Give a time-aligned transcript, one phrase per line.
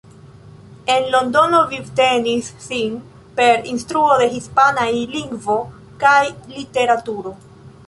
[0.93, 2.95] En Londono vivtenis sin
[3.41, 5.61] per instruo de hispanaj lingvo
[6.07, 6.21] kaj
[6.59, 7.39] literaturo.